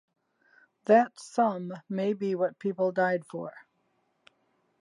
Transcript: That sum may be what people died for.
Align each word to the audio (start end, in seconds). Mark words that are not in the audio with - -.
That 0.85 1.19
sum 1.19 1.73
may 1.87 2.13
be 2.13 2.33
what 2.33 2.57
people 2.57 2.91
died 2.91 3.23
for. 3.23 3.53